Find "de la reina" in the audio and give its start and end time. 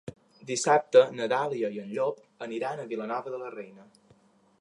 3.37-3.87